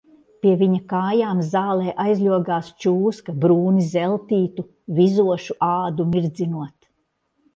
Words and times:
Pie 0.43 0.51
viņa 0.59 0.77
kājām 0.93 1.41
zālē 1.49 1.91
aizļogās 2.03 2.71
čūska 2.85 3.35
brūni 3.43 3.85
zeltītu, 3.91 4.67
vizošu 5.01 5.59
ādu 5.71 6.11
mirdzinot. 6.15 6.77